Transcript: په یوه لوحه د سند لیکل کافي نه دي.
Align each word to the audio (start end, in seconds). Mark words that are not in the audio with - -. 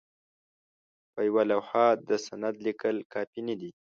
په 1.13 1.19
یوه 1.27 1.43
لوحه 1.51 1.85
د 2.09 2.09
سند 2.25 2.55
لیکل 2.65 2.95
کافي 3.13 3.41
نه 3.47 3.55
دي. 3.59 3.71